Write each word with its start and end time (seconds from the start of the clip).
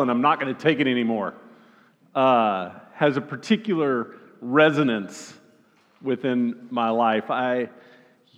and 0.00 0.10
I'm 0.10 0.22
not 0.22 0.40
going 0.40 0.54
to 0.54 0.58
take 0.58 0.80
it 0.80 0.86
anymore 0.86 1.34
uh, 2.14 2.70
has 2.94 3.18
a 3.18 3.20
particular 3.20 4.14
resonance 4.40 5.34
within 6.00 6.66
my 6.70 6.88
life. 6.88 7.30
I 7.30 7.68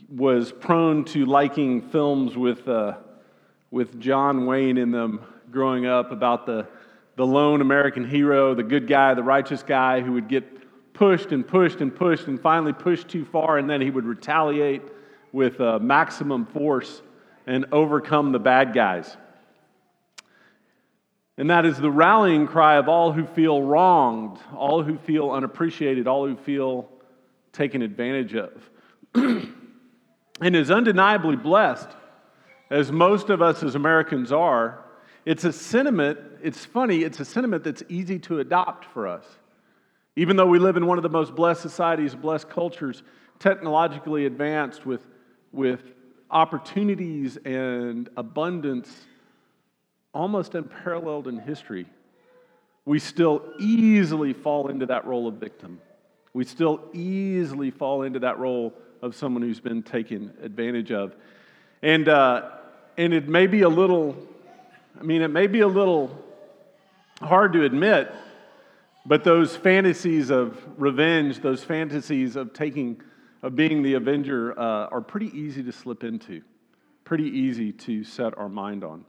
was 0.09 0.51
prone 0.51 1.05
to 1.05 1.27
liking 1.27 1.81
films 1.81 2.37
with, 2.37 2.67
uh, 2.67 2.97
with 3.71 4.01
John 4.01 4.47
Wayne 4.47 4.79
in 4.79 4.91
them 4.91 5.21
growing 5.53 5.87
up 5.87 6.11
about 6.11 6.45
the, 6.45 6.67
the 7.15 7.25
lone 7.25 7.61
American 7.61 8.05
hero, 8.05 8.57
the 8.57 8.65
good 8.65 8.89
guy, 8.89 9.15
the 9.15 9.23
righteous 9.23 9.63
guy 9.63 10.01
who 10.01 10.15
would 10.15 10.27
get 10.27 10.93
pushed 10.93 11.31
and 11.31 11.47
pushed 11.47 11.81
and 11.81 11.95
pushed 11.95 12.27
and 12.27 12.41
finally 12.41 12.73
pushed 12.73 13.07
too 13.07 13.25
far, 13.25 13.59
and 13.59 13.71
then 13.71 13.81
he 13.81 13.91
would 13.91 14.07
retaliate 14.07 14.83
with 15.31 15.61
uh, 15.61 15.79
maximum 15.79 16.47
force 16.47 17.01
and 17.47 17.65
overcome 17.71 18.33
the 18.33 18.41
bad 18.41 18.75
guys. 18.75 19.17
And 21.37 21.51
that 21.51 21.67
is 21.67 21.79
the 21.79 21.91
rallying 21.91 22.47
cry 22.47 22.77
of 22.77 22.89
all 22.89 23.13
who 23.13 23.27
feel 23.27 23.61
wronged, 23.61 24.39
all 24.55 24.83
who 24.83 24.97
feel 24.99 25.33
unappreciated, 25.33 26.07
all 26.07 26.27
who 26.27 26.37
feel 26.37 26.89
taken 27.53 27.83
advantage 27.83 28.35
of. 28.35 28.71
and 29.15 30.57
is 30.57 30.71
undeniably 30.71 31.37
blessed, 31.37 31.89
as 32.71 32.93
most 32.93 33.31
of 33.31 33.43
us 33.43 33.63
as 33.63 33.75
Americans 33.75 34.33
are. 34.33 34.85
It's 35.25 35.45
a 35.45 35.53
sentiment, 35.53 36.19
it's 36.43 36.65
funny, 36.65 37.03
it's 37.03 37.19
a 37.19 37.25
sentiment 37.25 37.65
that's 37.65 37.83
easy 37.89 38.19
to 38.21 38.41
adopt 38.41 38.85
for 38.85 39.09
us. 39.09 39.25
Even 40.17 40.37
though 40.37 40.47
we 40.47 40.59
live 40.59 40.77
in 40.77 40.87
one 40.87 40.99
of 40.99 41.03
the 41.03 41.09
most 41.09 41.35
blessed 41.35 41.63
societies, 41.63 42.15
blessed 42.15 42.49
cultures, 42.49 43.03
technologically 43.41 44.27
advanced 44.27 44.87
with, 44.87 45.05
with 45.51 45.81
opportunities 46.31 47.37
and 47.39 48.09
abundance 48.17 49.07
almost 50.15 50.55
unparalleled 50.55 51.29
in 51.29 51.39
history, 51.39 51.87
we 52.85 52.99
still 52.99 53.43
easily 53.59 54.33
fall 54.33 54.69
into 54.69 54.87
that 54.87 55.07
role 55.07 55.27
of 55.27 55.35
victim. 55.35 55.81
We 56.33 56.45
still 56.45 56.81
easily 56.93 57.71
fall 57.71 58.03
into 58.03 58.19
that 58.21 58.39
role 58.39 58.75
of 59.03 59.15
someone 59.15 59.43
who's 59.43 59.61
been 59.61 59.83
taken 59.83 60.33
advantage 60.43 60.93
of. 60.93 61.15
And, 61.83 62.09
uh, 62.09 62.51
and 62.97 63.13
it 63.13 63.29
may 63.29 63.47
be 63.47 63.63
a 63.63 63.69
little, 63.69 64.17
I 64.99 65.03
mean, 65.03 65.23
it 65.23 65.29
may 65.29 65.47
be 65.47 65.61
a 65.61 65.69
little 65.69 66.25
hard 67.21 67.53
to 67.53 67.65
admit, 67.65 68.13
but 69.07 69.25
those 69.25 69.55
fantasies 69.55 70.31
of 70.31 70.59
revenge, 70.77 71.41
those 71.41 71.63
fantasies 71.63 72.37
of 72.37 72.53
taking, 72.53 73.01
of 73.43 73.55
being 73.55 73.83
the 73.83 73.95
avenger, 73.95 74.59
uh, 74.59 74.89
are 74.89 75.01
pretty 75.01 75.37
easy 75.39 75.63
to 75.63 75.73
slip 75.73 76.05
into, 76.05 76.43
pretty 77.05 77.29
easy 77.29 77.73
to 77.73 78.03
set 78.05 78.37
our 78.39 78.49
mind 78.49 78.83
on. 78.83 79.05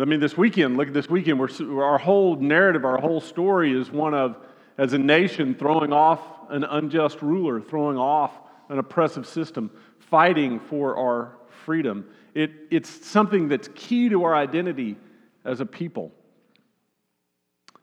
I 0.00 0.04
mean, 0.04 0.20
this 0.20 0.36
weekend, 0.36 0.76
look 0.76 0.88
at 0.88 0.94
this 0.94 1.10
weekend, 1.10 1.38
we're, 1.38 1.84
our 1.84 1.98
whole 1.98 2.36
narrative, 2.36 2.84
our 2.84 2.98
whole 2.98 3.20
story 3.20 3.78
is 3.78 3.90
one 3.90 4.14
of, 4.14 4.36
as 4.78 4.92
a 4.94 4.98
nation, 4.98 5.54
throwing 5.54 5.92
off 5.92 6.20
an 6.48 6.64
unjust 6.64 7.20
ruler, 7.20 7.60
throwing 7.60 7.98
off 7.98 8.32
an 8.68 8.78
oppressive 8.78 9.26
system, 9.26 9.70
fighting 9.98 10.58
for 10.58 10.96
our 10.96 11.36
freedom. 11.64 12.08
It, 12.34 12.52
it's 12.70 12.88
something 13.06 13.48
that's 13.48 13.68
key 13.74 14.08
to 14.08 14.24
our 14.24 14.34
identity 14.34 14.96
as 15.44 15.60
a 15.60 15.66
people. 15.66 16.12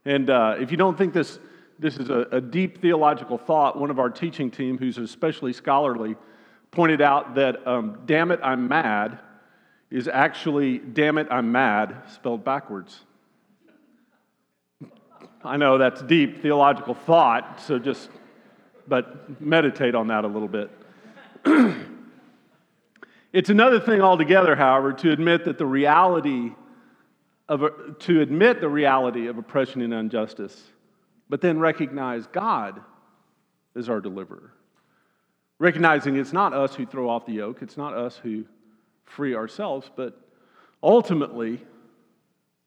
And 0.05 0.29
uh, 0.29 0.55
if 0.59 0.71
you 0.71 0.77
don't 0.77 0.97
think 0.97 1.13
this, 1.13 1.39
this 1.77 1.97
is 1.97 2.09
a, 2.09 2.27
a 2.31 2.41
deep 2.41 2.81
theological 2.81 3.37
thought, 3.37 3.79
one 3.79 3.91
of 3.91 3.99
our 3.99 4.09
teaching 4.09 4.49
team, 4.49 4.77
who's 4.77 4.97
especially 4.97 5.53
scholarly, 5.53 6.15
pointed 6.71 7.01
out 7.01 7.35
that, 7.35 7.67
um, 7.67 7.99
damn 8.05 8.31
it, 8.31 8.39
I'm 8.41 8.67
mad 8.67 9.19
is 9.89 10.07
actually, 10.07 10.79
damn 10.79 11.17
it, 11.17 11.27
I'm 11.31 11.51
mad, 11.51 11.95
spelled 12.13 12.43
backwards. 12.43 12.99
I 15.43 15.57
know 15.57 15.77
that's 15.77 16.01
deep 16.01 16.41
theological 16.41 16.93
thought, 16.93 17.61
so 17.61 17.79
just, 17.79 18.09
but 18.87 19.41
meditate 19.41 19.95
on 19.95 20.07
that 20.07 20.25
a 20.25 20.27
little 20.27 20.47
bit. 20.47 20.69
it's 23.33 23.49
another 23.49 23.79
thing 23.79 24.01
altogether, 24.01 24.55
however, 24.55 24.91
to 24.93 25.11
admit 25.11 25.45
that 25.45 25.57
the 25.57 25.65
reality 25.65 26.51
of, 27.47 27.97
to 27.99 28.21
admit 28.21 28.59
the 28.59 28.67
reality 28.67 29.27
of 29.27 29.37
oppression 29.37 29.81
and 29.81 29.93
injustice, 29.93 30.63
but 31.29 31.39
then 31.39 31.59
recognize 31.59 32.27
God 32.27 32.81
as 33.75 33.87
our 33.87 34.01
deliverer. 34.01 34.51
Recognizing 35.59 36.17
it's 36.17 36.33
not 36.33 36.53
us 36.53 36.75
who 36.75 36.85
throw 36.85 37.09
off 37.09 37.25
the 37.25 37.33
yoke, 37.33 37.61
it's 37.61 37.77
not 37.77 37.93
us 37.93 38.17
who 38.17 38.45
free 39.07 39.35
ourselves, 39.35 39.89
but 39.95 40.19
ultimately, 40.83 41.61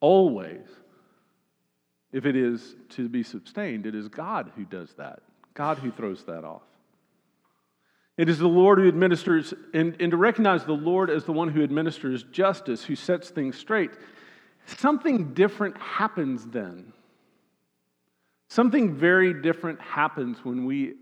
always, 0.00 0.66
if 2.12 2.26
it 2.26 2.34
is 2.34 2.74
to 2.90 3.08
be 3.08 3.22
sustained, 3.22 3.86
it 3.86 3.94
is 3.94 4.08
God 4.08 4.50
who 4.56 4.64
does 4.64 4.92
that, 4.94 5.20
God 5.54 5.78
who 5.78 5.90
throws 5.90 6.24
that 6.24 6.44
off. 6.44 6.62
It 8.16 8.28
is 8.28 8.38
the 8.38 8.48
Lord 8.48 8.78
who 8.78 8.88
administers, 8.88 9.54
and, 9.72 9.96
and 10.00 10.10
to 10.10 10.16
recognize 10.16 10.64
the 10.64 10.72
Lord 10.72 11.08
as 11.08 11.24
the 11.24 11.32
one 11.32 11.48
who 11.48 11.62
administers 11.62 12.24
justice, 12.24 12.84
who 12.84 12.96
sets 12.96 13.30
things 13.30 13.56
straight, 13.56 13.92
something 14.66 15.32
different 15.32 15.76
happens 15.78 16.46
then. 16.46 16.92
Something 18.48 18.94
very 18.94 19.40
different 19.40 19.80
happens 19.80 20.44
when 20.44 20.66
we 20.66 20.94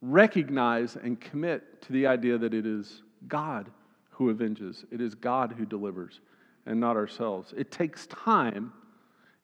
recognize 0.00 0.96
and 0.96 1.20
commit 1.20 1.82
to 1.82 1.92
the 1.92 2.06
idea 2.06 2.38
that 2.38 2.54
it 2.54 2.64
is 2.64 3.02
God 3.26 3.70
who 4.16 4.30
avenges, 4.30 4.84
it 4.90 5.00
is 5.00 5.14
God 5.14 5.54
who 5.56 5.66
delivers, 5.66 6.20
and 6.64 6.80
not 6.80 6.96
ourselves. 6.96 7.52
It 7.56 7.70
takes 7.70 8.06
time, 8.06 8.72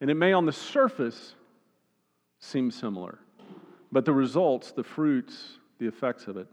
and 0.00 0.10
it 0.10 0.14
may 0.14 0.32
on 0.32 0.46
the 0.46 0.52
surface 0.52 1.34
seem 2.40 2.70
similar, 2.70 3.18
but 3.92 4.06
the 4.06 4.12
results, 4.12 4.72
the 4.72 4.82
fruits, 4.82 5.58
the 5.78 5.86
effects 5.86 6.26
of 6.26 6.38
it 6.38 6.48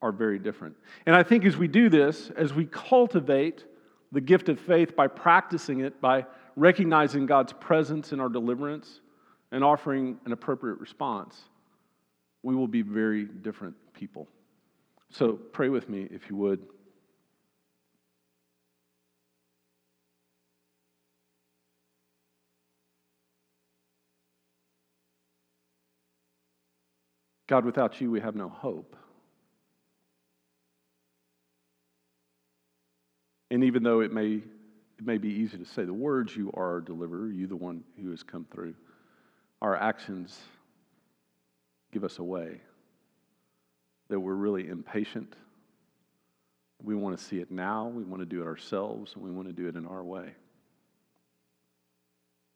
are 0.00 0.12
very 0.12 0.38
different. 0.38 0.76
And 1.06 1.16
I 1.16 1.24
think 1.24 1.44
as 1.44 1.56
we 1.56 1.66
do 1.66 1.88
this, 1.88 2.30
as 2.36 2.54
we 2.54 2.66
cultivate 2.66 3.64
the 4.12 4.20
gift 4.20 4.48
of 4.48 4.60
faith 4.60 4.94
by 4.94 5.08
practicing 5.08 5.80
it, 5.80 6.00
by 6.00 6.26
recognizing 6.54 7.26
God's 7.26 7.52
presence 7.54 8.12
in 8.12 8.20
our 8.20 8.28
deliverance 8.28 9.00
and 9.50 9.64
offering 9.64 10.18
an 10.24 10.30
appropriate 10.30 10.78
response, 10.78 11.40
we 12.44 12.54
will 12.54 12.68
be 12.68 12.82
very 12.82 13.24
different 13.24 13.74
people. 13.92 14.28
So 15.10 15.32
pray 15.32 15.68
with 15.68 15.88
me 15.88 16.06
if 16.12 16.30
you 16.30 16.36
would. 16.36 16.60
God, 27.46 27.64
without 27.64 28.00
you, 28.00 28.10
we 28.10 28.20
have 28.20 28.34
no 28.34 28.48
hope. 28.48 28.96
And 33.50 33.64
even 33.64 33.82
though 33.82 34.00
it 34.00 34.12
may, 34.12 34.36
it 34.98 35.04
may 35.04 35.18
be 35.18 35.28
easy 35.28 35.58
to 35.58 35.64
say 35.64 35.84
the 35.84 35.92
words, 35.92 36.34
you 36.34 36.50
are 36.54 36.72
our 36.72 36.80
deliverer, 36.80 37.28
you 37.28 37.46
the 37.46 37.56
one 37.56 37.84
who 38.02 38.10
has 38.10 38.22
come 38.22 38.46
through, 38.50 38.74
our 39.60 39.76
actions 39.76 40.38
give 41.92 42.02
us 42.02 42.18
away. 42.18 42.60
That 44.08 44.18
we're 44.18 44.34
really 44.34 44.68
impatient. 44.68 45.36
We 46.82 46.94
want 46.94 47.16
to 47.16 47.24
see 47.24 47.38
it 47.38 47.50
now, 47.50 47.86
we 47.86 48.02
want 48.02 48.20
to 48.20 48.26
do 48.26 48.42
it 48.42 48.46
ourselves, 48.46 49.14
and 49.14 49.22
we 49.22 49.30
want 49.30 49.48
to 49.48 49.54
do 49.54 49.68
it 49.68 49.76
in 49.76 49.86
our 49.86 50.02
way. 50.02 50.32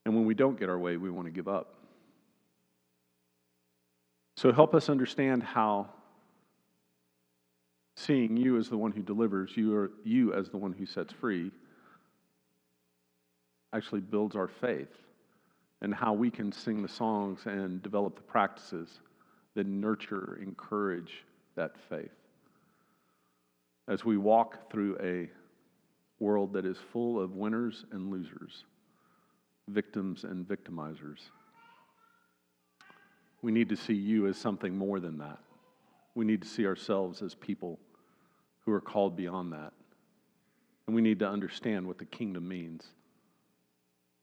And 0.04 0.14
when 0.14 0.24
we 0.24 0.34
don't 0.34 0.58
get 0.58 0.68
our 0.68 0.78
way, 0.78 0.96
we 0.96 1.10
want 1.10 1.26
to 1.26 1.30
give 1.32 1.48
up. 1.48 1.77
So 4.38 4.52
help 4.52 4.72
us 4.72 4.88
understand 4.88 5.42
how 5.42 5.88
seeing 7.96 8.36
you 8.36 8.56
as 8.56 8.68
the 8.68 8.76
one 8.76 8.92
who 8.92 9.02
delivers, 9.02 9.56
you, 9.56 9.74
are, 9.74 9.90
you 10.04 10.32
as 10.32 10.48
the 10.48 10.56
one 10.56 10.72
who 10.72 10.86
sets 10.86 11.12
free, 11.12 11.50
actually 13.72 14.00
builds 14.00 14.36
our 14.36 14.46
faith 14.46 14.94
and 15.82 15.92
how 15.92 16.12
we 16.12 16.30
can 16.30 16.52
sing 16.52 16.82
the 16.82 16.88
songs 16.88 17.40
and 17.46 17.82
develop 17.82 18.14
the 18.14 18.22
practices 18.22 19.00
that 19.56 19.66
nurture, 19.66 20.38
encourage 20.40 21.24
that 21.56 21.72
faith. 21.88 22.14
As 23.88 24.04
we 24.04 24.18
walk 24.18 24.70
through 24.70 24.98
a 25.02 25.28
world 26.22 26.52
that 26.52 26.64
is 26.64 26.76
full 26.92 27.20
of 27.20 27.32
winners 27.32 27.86
and 27.90 28.12
losers, 28.12 28.66
victims 29.66 30.22
and 30.22 30.46
victimizers. 30.46 31.22
We 33.42 33.52
need 33.52 33.68
to 33.68 33.76
see 33.76 33.94
you 33.94 34.26
as 34.26 34.36
something 34.36 34.76
more 34.76 35.00
than 35.00 35.18
that. 35.18 35.38
We 36.14 36.24
need 36.24 36.42
to 36.42 36.48
see 36.48 36.66
ourselves 36.66 37.22
as 37.22 37.34
people 37.34 37.78
who 38.64 38.72
are 38.72 38.80
called 38.80 39.16
beyond 39.16 39.52
that. 39.52 39.72
And 40.86 40.96
we 40.96 41.02
need 41.02 41.20
to 41.20 41.28
understand 41.28 41.86
what 41.86 41.98
the 41.98 42.04
kingdom 42.04 42.48
means 42.48 42.84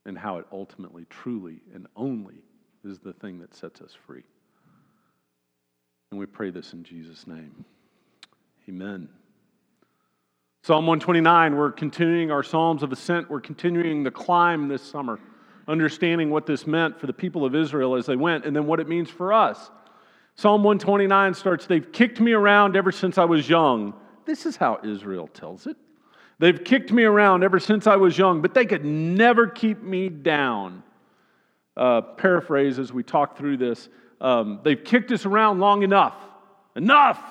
and 0.05 0.17
how 0.17 0.37
it 0.37 0.45
ultimately, 0.51 1.05
truly, 1.09 1.61
and 1.73 1.87
only 1.95 2.43
is 2.83 2.99
the 2.99 3.13
thing 3.13 3.39
that 3.39 3.55
sets 3.55 3.81
us 3.81 3.95
free. 4.05 4.23
And 6.11 6.19
we 6.19 6.25
pray 6.25 6.51
this 6.51 6.73
in 6.73 6.83
Jesus' 6.83 7.25
name. 7.27 7.65
Amen. 8.69 9.09
Psalm 10.63 10.87
129, 10.87 11.55
we're 11.55 11.71
continuing 11.71 12.31
our 12.31 12.41
Psalms 12.41 12.81
of 12.81 12.91
Ascent. 12.91 13.29
We're 13.29 13.41
continuing 13.41 14.03
the 14.03 14.11
climb 14.11 14.67
this 14.67 14.81
summer, 14.81 15.19
understanding 15.67 16.29
what 16.29 16.45
this 16.45 16.67
meant 16.67 16.99
for 16.99 17.07
the 17.07 17.13
people 17.13 17.45
of 17.45 17.55
Israel 17.55 17.95
as 17.95 18.05
they 18.05 18.15
went 18.15 18.45
and 18.45 18.55
then 18.55 18.65
what 18.65 18.79
it 18.79 18.87
means 18.87 19.09
for 19.09 19.33
us. 19.33 19.71
Psalm 20.35 20.63
129 20.63 21.33
starts 21.33 21.65
They've 21.65 21.91
kicked 21.91 22.19
me 22.19 22.33
around 22.33 22.75
ever 22.75 22.91
since 22.91 23.17
I 23.17 23.25
was 23.25 23.47
young. 23.47 23.93
This 24.25 24.45
is 24.45 24.55
how 24.55 24.79
Israel 24.83 25.27
tells 25.27 25.67
it. 25.67 25.77
They've 26.39 26.61
kicked 26.61 26.91
me 26.91 27.03
around 27.03 27.43
ever 27.43 27.59
since 27.59 27.87
I 27.87 27.95
was 27.95 28.17
young, 28.17 28.41
but 28.41 28.53
they 28.53 28.65
could 28.65 28.83
never 28.83 29.47
keep 29.47 29.81
me 29.81 30.09
down. 30.09 30.83
Uh, 31.77 32.01
paraphrase 32.01 32.79
as 32.79 32.93
we 32.93 33.03
talk 33.03 33.37
through 33.37 33.57
this 33.57 33.89
um, 34.21 34.61
they've 34.63 34.81
kicked 34.81 35.11
us 35.11 35.25
around 35.25 35.59
long 35.59 35.83
enough. 35.83 36.15
Enough! 36.75 37.21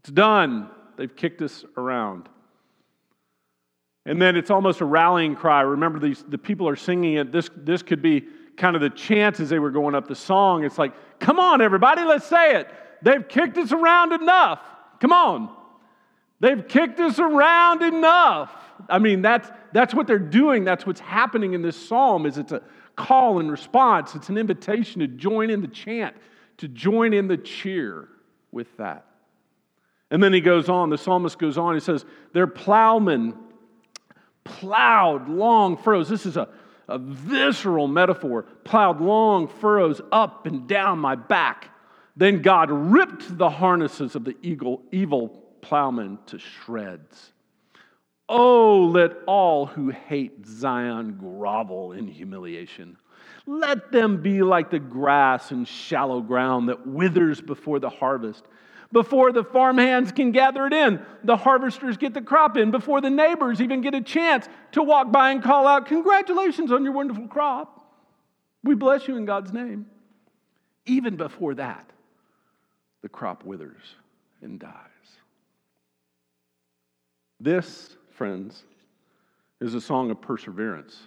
It's 0.00 0.10
done. 0.10 0.68
They've 0.96 1.14
kicked 1.14 1.40
us 1.42 1.64
around. 1.76 2.28
And 4.08 4.20
then 4.20 4.36
it's 4.36 4.50
almost 4.50 4.80
a 4.80 4.86
rallying 4.86 5.36
cry. 5.36 5.60
Remember, 5.60 5.98
these, 5.98 6.24
the 6.26 6.38
people 6.38 6.66
are 6.66 6.76
singing 6.76 7.14
it. 7.14 7.30
This, 7.30 7.50
this 7.54 7.82
could 7.82 8.00
be 8.00 8.24
kind 8.56 8.74
of 8.74 8.80
the 8.80 8.88
chant 8.88 9.38
as 9.38 9.50
they 9.50 9.58
were 9.58 9.70
going 9.70 9.94
up 9.94 10.08
the 10.08 10.14
song. 10.14 10.64
It's 10.64 10.78
like, 10.78 10.94
come 11.20 11.38
on, 11.38 11.60
everybody, 11.60 12.02
let's 12.02 12.26
say 12.26 12.56
it. 12.56 12.70
They've 13.02 13.28
kicked 13.28 13.58
us 13.58 13.70
around 13.70 14.14
enough. 14.14 14.60
Come 14.98 15.12
on. 15.12 15.54
They've 16.40 16.66
kicked 16.66 16.98
us 17.00 17.18
around 17.18 17.82
enough. 17.82 18.50
I 18.88 18.98
mean, 18.98 19.20
that's, 19.20 19.50
that's 19.74 19.92
what 19.92 20.06
they're 20.06 20.18
doing. 20.18 20.64
That's 20.64 20.86
what's 20.86 21.00
happening 21.00 21.52
in 21.52 21.60
this 21.60 21.76
psalm 21.76 22.24
is 22.24 22.38
it's 22.38 22.52
a 22.52 22.62
call 22.96 23.40
and 23.40 23.50
response. 23.50 24.14
It's 24.14 24.30
an 24.30 24.38
invitation 24.38 25.00
to 25.00 25.06
join 25.06 25.50
in 25.50 25.60
the 25.60 25.68
chant, 25.68 26.16
to 26.56 26.68
join 26.68 27.12
in 27.12 27.28
the 27.28 27.36
cheer 27.36 28.08
with 28.52 28.74
that. 28.78 29.04
And 30.10 30.22
then 30.22 30.32
he 30.32 30.40
goes 30.40 30.70
on, 30.70 30.88
the 30.88 30.96
psalmist 30.96 31.38
goes 31.38 31.58
on, 31.58 31.74
he 31.74 31.80
says, 31.80 32.06
Their 32.32 32.46
plowmen 32.46 33.34
plowed 34.48 35.28
long 35.28 35.76
furrows. 35.76 36.08
This 36.08 36.26
is 36.26 36.36
a, 36.36 36.48
a 36.88 36.98
visceral 36.98 37.86
metaphor. 37.86 38.42
Plowed 38.64 39.00
long 39.00 39.48
furrows 39.48 40.00
up 40.10 40.46
and 40.46 40.66
down 40.66 40.98
my 40.98 41.14
back. 41.14 41.70
Then 42.16 42.42
God 42.42 42.70
ripped 42.70 43.38
the 43.38 43.50
harnesses 43.50 44.16
of 44.16 44.24
the 44.24 44.36
evil, 44.42 44.82
evil 44.90 45.28
plowmen 45.60 46.18
to 46.26 46.38
shreds. 46.38 47.32
Oh, 48.28 48.90
let 48.92 49.12
all 49.26 49.66
who 49.66 49.90
hate 49.90 50.44
Zion 50.46 51.16
grovel 51.18 51.92
in 51.92 52.06
humiliation. 52.06 52.96
Let 53.46 53.92
them 53.92 54.20
be 54.20 54.42
like 54.42 54.70
the 54.70 54.78
grass 54.78 55.52
in 55.52 55.64
shallow 55.64 56.20
ground 56.20 56.68
that 56.68 56.86
withers 56.86 57.40
before 57.40 57.78
the 57.78 57.88
harvest 57.88 58.44
before 58.92 59.32
the 59.32 59.44
farmhands 59.44 60.12
can 60.12 60.32
gather 60.32 60.66
it 60.66 60.72
in. 60.72 61.00
The 61.24 61.36
harvesters 61.36 61.96
get 61.96 62.14
the 62.14 62.22
crop 62.22 62.56
in 62.56 62.70
before 62.70 63.00
the 63.00 63.10
neighbors 63.10 63.60
even 63.60 63.80
get 63.80 63.94
a 63.94 64.00
chance 64.00 64.48
to 64.72 64.82
walk 64.82 65.12
by 65.12 65.30
and 65.30 65.42
call 65.42 65.66
out, 65.66 65.86
Congratulations 65.86 66.72
on 66.72 66.84
your 66.84 66.92
wonderful 66.92 67.28
crop. 67.28 67.74
We 68.64 68.74
bless 68.74 69.06
you 69.06 69.16
in 69.16 69.24
God's 69.24 69.52
name. 69.52 69.86
Even 70.86 71.16
before 71.16 71.54
that, 71.54 71.90
the 73.02 73.08
crop 73.08 73.44
withers 73.44 73.94
and 74.40 74.58
dies. 74.58 74.72
This, 77.40 77.96
friends, 78.10 78.64
is 79.60 79.74
a 79.74 79.80
song 79.80 80.10
of 80.10 80.20
perseverance. 80.20 80.98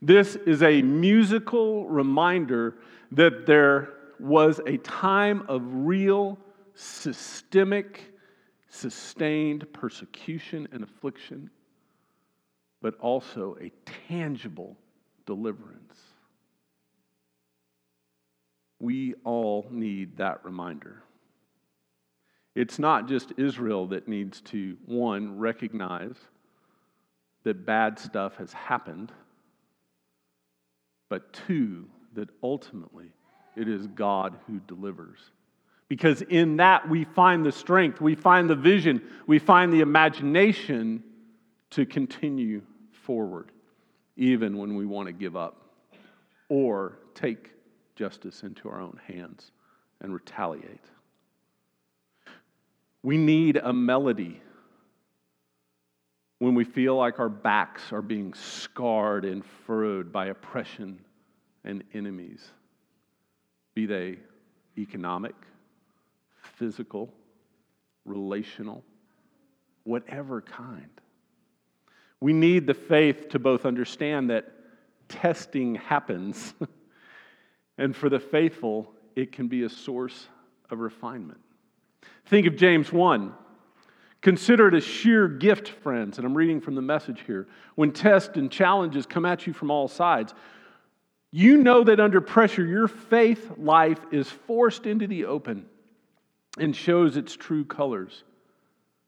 This 0.00 0.36
is 0.36 0.62
a 0.62 0.80
musical 0.82 1.88
reminder 1.88 2.76
that 3.12 3.46
there 3.46 3.90
was 4.20 4.60
a 4.66 4.76
time 4.78 5.44
of 5.48 5.62
real 5.64 6.38
systemic, 6.78 8.14
sustained 8.68 9.66
persecution 9.72 10.68
and 10.70 10.84
affliction, 10.84 11.50
but 12.80 12.94
also 13.00 13.56
a 13.60 13.72
tangible 14.08 14.76
deliverance. 15.26 15.98
We 18.78 19.14
all 19.24 19.66
need 19.72 20.18
that 20.18 20.44
reminder. 20.44 21.02
It's 22.54 22.78
not 22.78 23.08
just 23.08 23.32
Israel 23.36 23.88
that 23.88 24.06
needs 24.06 24.40
to, 24.42 24.76
one, 24.86 25.36
recognize 25.36 26.16
that 27.42 27.66
bad 27.66 27.98
stuff 27.98 28.36
has 28.36 28.52
happened, 28.52 29.10
but 31.08 31.32
two, 31.32 31.88
that 32.14 32.28
ultimately 32.40 33.10
it 33.56 33.68
is 33.68 33.88
God 33.88 34.38
who 34.46 34.60
delivers. 34.60 35.18
Because 35.88 36.20
in 36.22 36.58
that 36.58 36.88
we 36.88 37.04
find 37.04 37.44
the 37.44 37.52
strength, 37.52 38.00
we 38.00 38.14
find 38.14 38.48
the 38.48 38.54
vision, 38.54 39.02
we 39.26 39.38
find 39.38 39.72
the 39.72 39.80
imagination 39.80 41.02
to 41.70 41.86
continue 41.86 42.62
forward, 42.92 43.50
even 44.16 44.58
when 44.58 44.74
we 44.74 44.84
want 44.84 45.06
to 45.06 45.12
give 45.12 45.34
up 45.34 45.62
or 46.48 46.98
take 47.14 47.52
justice 47.96 48.42
into 48.42 48.68
our 48.68 48.80
own 48.80 49.00
hands 49.06 49.50
and 50.00 50.12
retaliate. 50.12 50.84
We 53.02 53.16
need 53.16 53.56
a 53.56 53.72
melody 53.72 54.42
when 56.38 56.54
we 56.54 56.64
feel 56.64 56.96
like 56.96 57.18
our 57.18 57.28
backs 57.28 57.92
are 57.92 58.02
being 58.02 58.34
scarred 58.34 59.24
and 59.24 59.44
furrowed 59.66 60.12
by 60.12 60.26
oppression 60.26 61.00
and 61.64 61.82
enemies, 61.94 62.52
be 63.74 63.86
they 63.86 64.18
economic, 64.76 65.34
physical, 66.58 67.12
relational, 68.04 68.84
whatever 69.84 70.40
kind. 70.40 70.90
We 72.20 72.32
need 72.32 72.66
the 72.66 72.74
faith 72.74 73.28
to 73.30 73.38
both 73.38 73.64
understand 73.64 74.30
that 74.30 74.50
testing 75.08 75.76
happens, 75.76 76.54
and 77.78 77.94
for 77.94 78.08
the 78.08 78.18
faithful, 78.18 78.92
it 79.14 79.32
can 79.32 79.48
be 79.48 79.62
a 79.62 79.68
source 79.68 80.28
of 80.70 80.80
refinement. 80.80 81.40
Think 82.26 82.46
of 82.46 82.56
James 82.56 82.92
1. 82.92 83.32
Consider 84.20 84.68
it 84.68 84.74
a 84.74 84.80
sheer 84.80 85.28
gift, 85.28 85.68
friends, 85.68 86.18
and 86.18 86.26
I'm 86.26 86.36
reading 86.36 86.60
from 86.60 86.74
the 86.74 86.82
message 86.82 87.22
here. 87.24 87.46
When 87.76 87.92
tests 87.92 88.36
and 88.36 88.50
challenges 88.50 89.06
come 89.06 89.24
at 89.24 89.46
you 89.46 89.52
from 89.52 89.70
all 89.70 89.86
sides, 89.86 90.34
you 91.30 91.56
know 91.56 91.84
that 91.84 92.00
under 92.00 92.20
pressure, 92.20 92.64
your 92.64 92.88
faith 92.88 93.52
life 93.56 94.00
is 94.10 94.28
forced 94.28 94.86
into 94.86 95.06
the 95.06 95.26
open 95.26 95.66
and 96.60 96.74
shows 96.74 97.16
its 97.16 97.34
true 97.36 97.64
colors. 97.64 98.24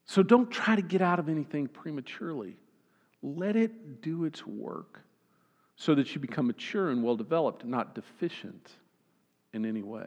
So 0.05 0.23
don't 0.23 0.51
try 0.51 0.77
to 0.77 0.83
get 0.83 1.03
out 1.03 1.19
of 1.19 1.29
anything 1.29 1.69
prematurely. 1.69 2.57
Let 3.23 3.57
it 3.57 4.03
do 4.03 4.25
its 4.25 4.47
work 4.47 5.03
so 5.77 5.95
that 5.95 6.15
you 6.15 6.21
become 6.21 6.47
mature 6.47 6.91
and 6.91 7.03
well 7.03 7.17
developed, 7.17 7.65
not 7.65 7.95
deficient 7.95 8.71
in 9.53 9.65
any 9.65 9.83
way. 9.83 10.07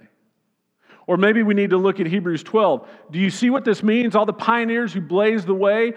Or 1.07 1.17
maybe 1.17 1.43
we 1.43 1.53
need 1.53 1.71
to 1.71 1.77
look 1.77 1.99
at 1.99 2.05
Hebrews 2.05 2.43
12. 2.43 2.87
Do 3.11 3.19
you 3.19 3.29
see 3.29 3.49
what 3.49 3.65
this 3.65 3.83
means? 3.83 4.15
All 4.15 4.25
the 4.25 4.33
pioneers 4.33 4.93
who 4.93 5.01
blazed 5.01 5.47
the 5.47 5.53
way, 5.53 5.93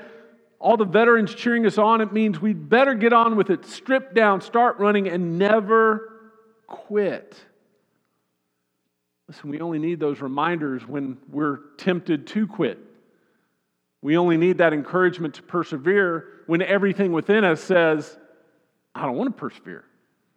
all 0.58 0.76
the 0.76 0.84
veterans 0.84 1.34
cheering 1.34 1.66
us 1.66 1.78
on. 1.78 2.00
It 2.00 2.12
means 2.12 2.40
we'd 2.40 2.68
better 2.68 2.94
get 2.94 3.12
on 3.12 3.36
with 3.36 3.50
it, 3.50 3.66
strip 3.66 4.14
down, 4.14 4.40
start 4.40 4.78
running, 4.78 5.08
and 5.08 5.38
never 5.38 6.32
quit. 6.66 7.36
Listen, 9.28 9.50
we 9.50 9.60
only 9.60 9.78
need 9.78 9.98
those 9.98 10.20
reminders 10.20 10.86
when 10.86 11.18
we're 11.30 11.58
tempted 11.78 12.26
to 12.28 12.46
quit. 12.46 12.78
We 14.02 14.16
only 14.16 14.36
need 14.36 14.58
that 14.58 14.72
encouragement 14.72 15.34
to 15.34 15.42
persevere 15.42 16.28
when 16.46 16.62
everything 16.62 17.12
within 17.12 17.44
us 17.44 17.60
says, 17.60 18.16
I 18.94 19.02
don't 19.02 19.16
want 19.16 19.34
to 19.34 19.40
persevere. 19.40 19.84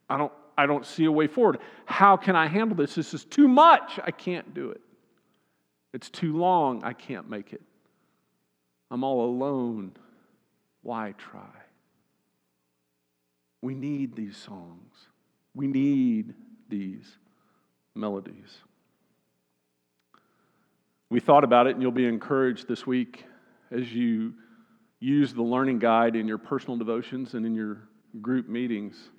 I 0.10 0.18
don't, 0.18 0.34
I 0.58 0.66
don't 0.66 0.86
see 0.86 1.06
a 1.06 1.12
way 1.12 1.28
forward. 1.28 1.60
How 1.86 2.18
can 2.18 2.36
I 2.36 2.48
handle 2.48 2.76
this? 2.76 2.96
This 2.96 3.14
is 3.14 3.26
too 3.26 3.48
much. 3.48 4.00
I 4.04 4.12
can't 4.12 4.54
do 4.54 4.72
it. 4.72 4.82
It's 5.94 6.10
too 6.10 6.36
long. 6.36 6.84
I 6.84 6.94
can't 6.94 7.30
make 7.30 7.54
it. 7.54 7.62
I'm 8.90 9.04
all 9.04 9.26
alone. 9.26 9.94
Why 10.82 11.14
try? 11.18 11.42
We 13.62 13.76
need 13.76 14.16
these 14.16 14.38
songs. 14.38 14.94
We 15.54 15.68
need 15.68 16.34
these 16.70 17.18
melodies. 17.94 18.58
We 21.10 21.20
thought 21.20 21.44
about 21.44 21.66
it, 21.66 21.72
and 21.72 21.82
you'll 21.82 21.92
be 21.92 22.06
encouraged 22.06 22.68
this 22.68 22.86
week 22.86 23.26
as 23.72 23.92
you 23.92 24.34
use 25.00 25.34
the 25.34 25.42
learning 25.42 25.80
guide 25.80 26.16
in 26.16 26.28
your 26.28 26.38
personal 26.38 26.78
devotions 26.78 27.34
and 27.34 27.46
in 27.46 27.56
your 27.56 27.90
group 28.22 28.48
meetings 28.48 29.10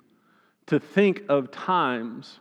to 0.67 0.79
think 0.79 1.23
of 1.27 1.51
times 1.51 2.39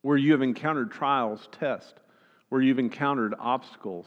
where 0.00 0.16
you 0.16 0.32
have 0.32 0.42
encountered 0.42 0.90
trials, 0.90 1.48
tests, 1.52 1.94
where 2.48 2.60
you've 2.60 2.80
encountered 2.80 3.34
obstacles 3.38 4.06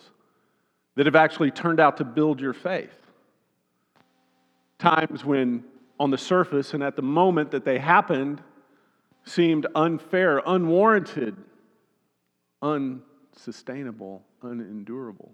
that 0.96 1.06
have 1.06 1.16
actually 1.16 1.52
turned 1.52 1.80
out 1.80 1.98
to 1.98 2.04
build 2.04 2.42
your 2.42 2.54
faith. 2.54 2.96
Times 4.78 5.24
when, 5.24 5.64
on 6.00 6.12
the 6.12 6.18
surface 6.18 6.74
and 6.74 6.84
at 6.84 6.98
the 6.98 7.02
moment 7.02 7.52
that 7.52 7.64
they 7.64 7.80
happened, 7.80 8.42
seemed 9.24 9.68
unfair, 9.74 10.42
unwarranted, 10.46 11.38
un 12.62 13.02
unsustainable, 13.36 14.24
unendurable. 14.42 15.32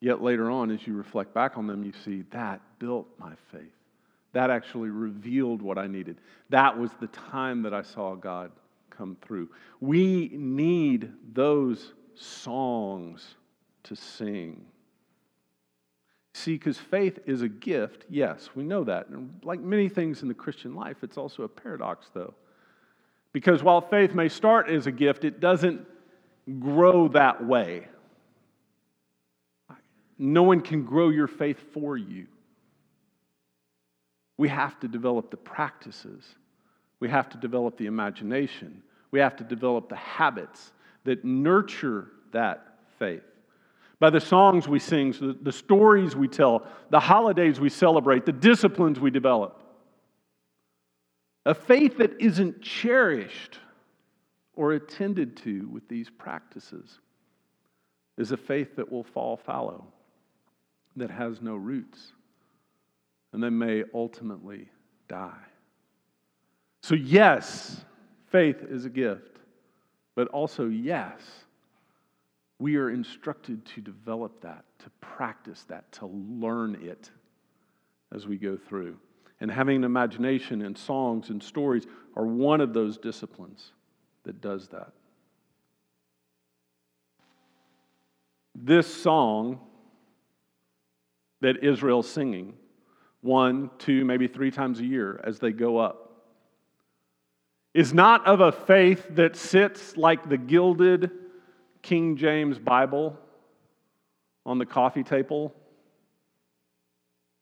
Yet 0.00 0.22
later 0.22 0.50
on, 0.50 0.70
as 0.70 0.86
you 0.86 0.94
reflect 0.94 1.34
back 1.34 1.56
on 1.56 1.66
them, 1.66 1.82
you 1.82 1.92
see 2.04 2.24
that 2.30 2.60
built 2.78 3.08
my 3.18 3.32
faith. 3.50 3.72
That 4.32 4.50
actually 4.50 4.90
revealed 4.90 5.62
what 5.62 5.78
I 5.78 5.86
needed. 5.86 6.18
That 6.50 6.78
was 6.78 6.90
the 7.00 7.06
time 7.08 7.62
that 7.62 7.72
I 7.72 7.82
saw 7.82 8.14
God 8.14 8.50
come 8.90 9.16
through. 9.22 9.48
We 9.80 10.30
need 10.34 11.12
those 11.32 11.94
songs 12.14 13.36
to 13.84 13.96
sing. 13.96 14.64
See, 16.34 16.54
because 16.54 16.78
faith 16.78 17.20
is 17.26 17.42
a 17.42 17.48
gift, 17.48 18.06
yes, 18.10 18.50
we 18.54 18.64
know 18.64 18.82
that. 18.84 19.08
And 19.08 19.40
like 19.44 19.60
many 19.60 19.88
things 19.88 20.22
in 20.22 20.28
the 20.28 20.34
Christian 20.34 20.74
life, 20.74 20.98
it's 21.02 21.16
also 21.16 21.44
a 21.44 21.48
paradox, 21.48 22.10
though. 22.12 22.34
Because 23.32 23.62
while 23.62 23.80
faith 23.80 24.14
may 24.14 24.28
start 24.28 24.68
as 24.68 24.86
a 24.86 24.92
gift, 24.92 25.24
it 25.24 25.40
doesn't 25.40 25.86
grow 26.58 27.08
that 27.08 27.44
way. 27.44 27.88
No 30.18 30.42
one 30.42 30.60
can 30.60 30.84
grow 30.84 31.08
your 31.10 31.26
faith 31.26 31.58
for 31.72 31.96
you. 31.96 32.26
We 34.36 34.48
have 34.48 34.78
to 34.80 34.88
develop 34.88 35.30
the 35.30 35.36
practices, 35.36 36.24
we 37.00 37.08
have 37.08 37.28
to 37.30 37.36
develop 37.38 37.76
the 37.76 37.86
imagination, 37.86 38.82
we 39.10 39.20
have 39.20 39.36
to 39.36 39.44
develop 39.44 39.88
the 39.88 39.96
habits 39.96 40.72
that 41.04 41.24
nurture 41.24 42.08
that 42.32 42.78
faith. 42.98 43.22
By 44.00 44.10
the 44.10 44.20
songs 44.20 44.66
we 44.66 44.80
sing, 44.80 45.14
the 45.40 45.52
stories 45.52 46.16
we 46.16 46.28
tell, 46.28 46.66
the 46.90 47.00
holidays 47.00 47.60
we 47.60 47.68
celebrate, 47.68 48.26
the 48.26 48.32
disciplines 48.32 48.98
we 48.98 49.10
develop. 49.10 49.62
A 51.46 51.54
faith 51.54 51.98
that 51.98 52.20
isn't 52.20 52.60
cherished 52.60 53.60
or 54.56 54.72
attended 54.72 55.36
to 55.38 55.68
with 55.68 55.88
these 55.88 56.10
practices 56.10 57.00
is 58.16 58.32
a 58.32 58.36
faith 58.36 58.76
that 58.76 58.90
will 58.90 59.04
fall 59.04 59.36
fallow, 59.36 59.84
that 60.96 61.10
has 61.10 61.40
no 61.42 61.56
roots, 61.56 62.12
and 63.32 63.42
that 63.42 63.50
may 63.50 63.82
ultimately 63.92 64.68
die. 65.08 65.32
So, 66.82 66.94
yes, 66.94 67.84
faith 68.30 68.62
is 68.68 68.84
a 68.84 68.90
gift, 68.90 69.38
but 70.14 70.28
also, 70.28 70.68
yes, 70.68 71.20
we 72.58 72.76
are 72.76 72.90
instructed 72.90 73.64
to 73.66 73.80
develop 73.80 74.40
that, 74.42 74.64
to 74.78 74.90
practice 75.00 75.64
that, 75.68 75.90
to 75.92 76.06
learn 76.06 76.78
it 76.80 77.10
as 78.14 78.26
we 78.26 78.36
go 78.36 78.56
through. 78.56 78.96
And 79.40 79.50
having 79.50 79.76
an 79.76 79.84
imagination 79.84 80.62
and 80.62 80.78
songs 80.78 81.30
and 81.30 81.42
stories 81.42 81.86
are 82.14 82.24
one 82.24 82.60
of 82.60 82.72
those 82.72 82.96
disciplines 82.96 83.72
that 84.24 84.40
does 84.40 84.68
that. 84.68 84.92
This 88.54 88.92
song 88.92 89.60
that 91.40 91.62
Israel's 91.62 92.08
singing, 92.08 92.54
one, 93.20 93.70
two, 93.78 94.04
maybe 94.04 94.26
three 94.28 94.50
times 94.50 94.80
a 94.80 94.84
year 94.84 95.20
as 95.24 95.38
they 95.38 95.52
go 95.52 95.78
up, 95.78 96.00
is 97.74 97.92
not 97.92 98.24
of 98.26 98.40
a 98.40 98.52
faith 98.52 99.04
that 99.10 99.36
sits 99.36 99.96
like 99.96 100.28
the 100.28 100.38
gilded 100.38 101.10
King 101.82 102.16
James 102.16 102.58
Bible 102.58 103.18
on 104.46 104.58
the 104.58 104.66
coffee 104.66 105.02
table, 105.02 105.52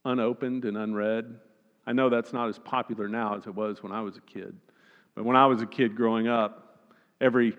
unopened 0.04 0.64
and 0.64 0.76
unread. 0.76 1.38
I 1.86 1.92
know 1.92 2.08
that's 2.08 2.32
not 2.32 2.48
as 2.48 2.58
popular 2.58 3.08
now 3.08 3.36
as 3.36 3.46
it 3.46 3.54
was 3.54 3.82
when 3.82 3.92
I 3.92 4.00
was 4.00 4.16
a 4.16 4.20
kid. 4.20 4.56
But 5.14 5.24
when 5.24 5.36
I 5.36 5.46
was 5.46 5.60
a 5.60 5.66
kid 5.66 5.94
growing 5.94 6.28
up, 6.28 6.71
every 7.22 7.56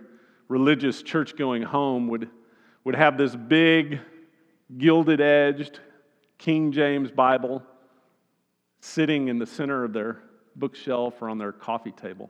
religious 0.48 1.02
church 1.02 1.36
going 1.36 1.64
home 1.64 2.08
would, 2.10 2.30
would 2.84 2.96
have 2.96 3.18
this 3.18 3.36
big, 3.36 4.00
gilded 4.78 5.22
edged 5.22 5.80
King 6.38 6.72
James 6.72 7.10
Bible 7.10 7.64
sitting 8.82 9.30
in 9.30 9.40
the 9.40 9.46
center 9.46 9.84
of 9.84 9.94
their 9.94 10.20
bookshelf 10.56 11.22
or 11.22 11.30
on 11.30 11.38
their 11.38 11.54
coffee 11.54 11.94
table, 11.94 12.30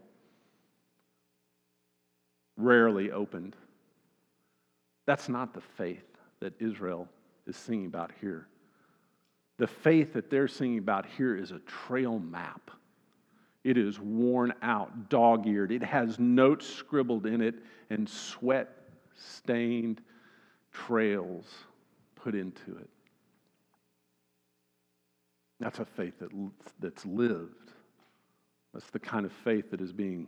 rarely 2.55 3.11
opened. 3.11 3.55
That's 5.05 5.27
not 5.27 5.53
the 5.53 5.61
faith 5.61 6.05
that 6.39 6.53
Israel 6.59 7.09
is 7.47 7.57
singing 7.57 7.87
about 7.87 8.11
here. 8.21 8.47
The 9.57 9.67
faith 9.67 10.13
that 10.13 10.29
they're 10.29 10.47
singing 10.47 10.77
about 10.77 11.05
here 11.05 11.35
is 11.35 11.51
a 11.51 11.59
trail 11.59 12.19
map. 12.19 12.71
It 13.63 13.77
is 13.77 13.99
worn 13.99 14.53
out, 14.61 15.09
dog 15.09 15.47
eared. 15.47 15.71
It 15.71 15.83
has 15.83 16.19
notes 16.19 16.67
scribbled 16.67 17.25
in 17.25 17.41
it 17.41 17.55
and 17.89 18.07
sweat 18.07 18.69
stained 19.15 20.01
trails 20.71 21.45
put 22.15 22.35
into 22.35 22.77
it. 22.77 22.89
That's 25.59 25.79
a 25.79 25.85
faith 25.85 26.19
that, 26.19 26.29
that's 26.79 27.05
lived. 27.05 27.71
That's 28.73 28.89
the 28.89 28.99
kind 28.99 29.25
of 29.25 29.31
faith 29.31 29.71
that 29.71 29.79
is 29.79 29.93
being 29.93 30.27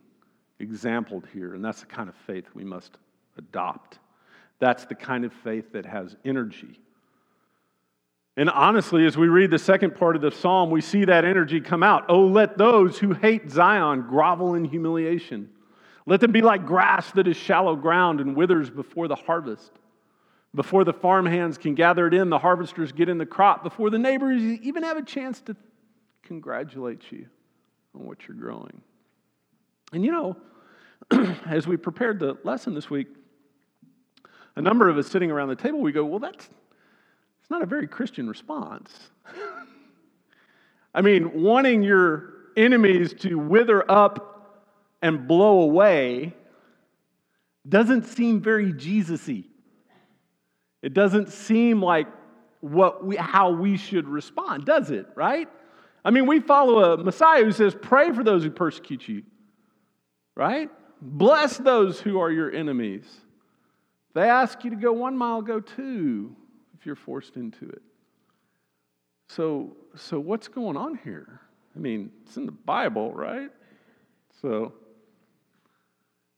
exampled 0.60 1.28
here, 1.34 1.56
and 1.56 1.66
that's 1.66 1.82
the 1.82 1.88
kind 1.88 2.08
of 2.08 2.16
faith 2.16 2.46
we 2.54 2.64
must 2.64 2.98
adopt. 3.38 4.00
That's 4.60 4.86
the 4.86 4.96
kind 4.96 5.26
of 5.26 5.34
faith 5.34 5.74
that 5.74 5.86
has 5.86 6.16
energy. 6.24 6.80
And 8.38 8.50
honestly, 8.50 9.06
as 9.06 9.16
we 9.16 9.30
read 9.30 9.50
the 9.50 9.60
second 9.60 9.96
part 9.96 10.16
of 10.16 10.22
the 10.22 10.32
psalm, 10.32 10.70
we 10.70 10.82
see 10.82 11.06
that 11.06 11.24
energy 11.24 11.62
come 11.62 11.84
out. 11.84 12.06
Oh, 12.10 12.26
let 12.26 12.58
those 12.58 13.00
who 13.00 13.14
hate 13.14 13.50
Zion 13.50 14.02
grovel 14.02 14.56
in 14.56 14.66
humiliation. 14.66 15.50
Let 16.06 16.20
them 16.20 16.32
be 16.32 16.42
like 16.42 16.66
grass 16.66 17.12
that 17.14 17.28
is 17.28 17.38
shallow 17.38 17.76
ground 17.76 18.20
and 18.20 18.36
withers 18.36 18.70
before 18.70 19.08
the 19.08 19.16
harvest. 19.16 19.72
Before 20.54 20.84
the 20.84 20.94
farm 20.94 21.26
hands 21.26 21.58
can 21.58 21.76
gather 21.76 22.08
it 22.08 22.14
in, 22.14 22.30
the 22.30 22.40
harvesters 22.40 22.92
get 22.92 23.10
in 23.10 23.18
the 23.18 23.26
crop. 23.26 23.64
Before 23.64 23.90
the 23.90 24.00
neighbors 24.00 24.42
even 24.42 24.84
have 24.84 24.98
a 24.98 25.02
chance 25.02 25.42
to 25.42 25.56
congratulate 26.24 27.12
you 27.12 27.28
on 27.94 28.06
what 28.06 28.28
you're 28.28 28.38
growing. 28.38 28.82
And 29.94 30.04
you 30.04 30.12
know, 30.12 30.38
as 31.46 31.68
we 31.68 31.78
prepared 31.78 32.20
the 32.20 32.38
lesson 32.44 32.74
this 32.74 32.90
week, 32.90 33.08
a 34.56 34.62
number 34.62 34.90
of 34.90 34.98
us 34.98 35.08
sitting 35.08 35.32
around 35.32 35.50
the 35.50 35.56
table, 35.56 35.80
we 35.80 35.92
go, 35.92 36.06
well, 36.06 36.20
that's 36.20 36.50
it's 37.46 37.52
not 37.52 37.62
a 37.62 37.68
very 37.68 37.86
Christian 37.86 38.28
response. 38.28 38.92
I 40.96 41.04
mean, 41.04 41.44
wanting 41.44 41.84
your 41.84 42.34
enemies 42.58 43.14
to 43.20 43.36
wither 43.36 43.86
up 43.90 44.66
and 45.04 45.28
blow 45.28 45.62
away 45.62 46.34
doesn't 47.70 48.08
seem 48.08 48.42
very 48.42 48.74
Jesus-y. 48.74 49.44
It 50.82 50.96
doesn't 50.96 51.30
seem 51.30 51.84
like 51.84 52.08
what 52.62 53.06
we, 53.06 53.16
how 53.16 53.52
we 53.52 53.78
should 53.78 54.08
respond, 54.08 54.66
does 54.66 54.90
it, 54.90 55.06
right? 55.14 55.48
I 56.04 56.10
mean, 56.10 56.26
we 56.26 56.40
follow 56.40 56.94
a 56.94 56.98
Messiah 56.98 57.44
who 57.44 57.52
says, 57.52 57.76
pray 57.80 58.12
for 58.12 58.24
those 58.24 58.44
who 58.44 58.50
persecute 58.50 59.08
you, 59.08 59.22
right? 60.34 60.72
Bless 61.00 61.60
those 61.60 62.02
who 62.02 62.20
are 62.20 62.32
your 62.32 62.52
enemies. 62.52 63.06
They 64.16 64.28
ask 64.28 64.64
you 64.64 64.72
to 64.72 64.76
go 64.76 64.94
one 64.94 65.16
mile, 65.16 65.44
go 65.44 65.60
two 65.60 66.36
you're 66.86 66.96
forced 66.96 67.36
into 67.36 67.68
it. 67.68 67.82
So, 69.30 69.76
so 69.96 70.20
what's 70.20 70.48
going 70.48 70.78
on 70.78 71.00
here? 71.04 71.42
I 71.76 71.80
mean, 71.80 72.12
it's 72.24 72.38
in 72.38 72.46
the 72.46 72.52
Bible, 72.52 73.12
right? 73.12 73.50
So, 74.42 74.74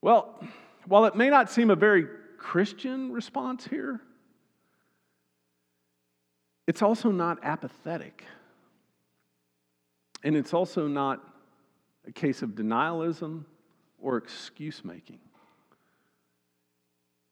well, 0.02 0.40
while 0.86 1.06
it 1.06 1.16
may 1.16 1.30
not 1.30 1.52
seem 1.52 1.70
a 1.70 1.76
very 1.76 2.08
Christian 2.38 3.12
response 3.12 3.68
here, 3.68 4.02
it's 6.68 6.82
also 6.82 7.12
not 7.12 7.40
apathetic. 7.44 8.24
And 10.24 10.36
it's 10.36 10.54
also 10.54 10.88
not 10.88 11.24
a 12.08 12.12
case 12.12 12.42
of 12.42 12.52
denialism 12.52 13.46
or 14.00 14.18
excuse 14.18 14.84
making. 14.84 15.20